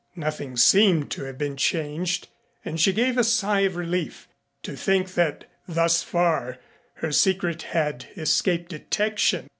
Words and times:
Nothing 0.15 0.57
seemed 0.57 1.11
to 1.11 1.25
have 1.25 1.37
been 1.37 1.55
changed 1.55 2.27
and 2.65 2.79
she 2.79 2.91
gave 2.91 3.19
a 3.19 3.23
sigh 3.23 3.59
of 3.59 3.75
relief 3.75 4.27
to 4.63 4.75
think 4.75 5.13
that 5.13 5.45
thus 5.67 6.01
far 6.01 6.57
her 6.95 7.11
secret 7.11 7.61
had 7.61 8.07
escaped 8.17 8.69
detection. 8.69 9.47